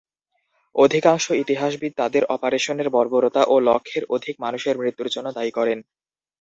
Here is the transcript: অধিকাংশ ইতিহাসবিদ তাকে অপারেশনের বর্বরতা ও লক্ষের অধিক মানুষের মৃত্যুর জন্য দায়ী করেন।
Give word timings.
অধিকাংশ 0.75 1.25
ইতিহাসবিদ 1.43 1.91
তাকে 1.97 2.19
অপারেশনের 2.29 2.87
বর্বরতা 2.89 3.41
ও 3.47 3.65
লক্ষের 3.67 4.03
অধিক 4.15 4.35
মানুষের 4.39 4.75
মৃত্যুর 4.81 5.13
জন্য 5.15 5.27
দায়ী 5.33 5.51
করেন। 5.51 5.79